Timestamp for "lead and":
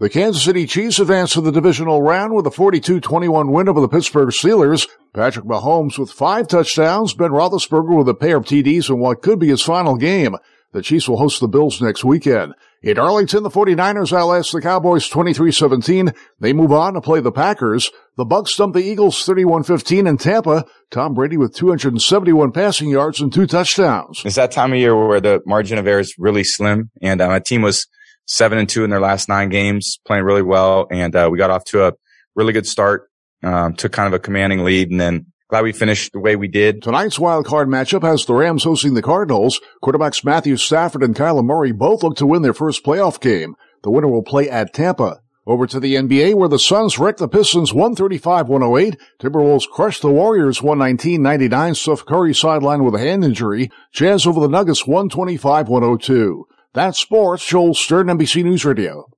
34.64-35.00